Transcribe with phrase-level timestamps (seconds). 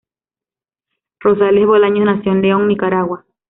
[1.19, 3.23] Rosales Bolaños nació en León, Nicaragua.